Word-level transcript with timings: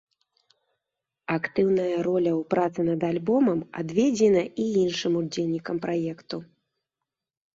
Актыўная 1.37 1.95
роля 2.07 2.31
ў 2.31 2.41
працы 2.53 2.79
над 2.87 3.01
альбомам 3.11 3.59
адведзена 3.81 4.43
і 4.63 4.65
іншым 4.85 5.13
удзельнікам 5.21 5.75
праекту. 5.87 6.37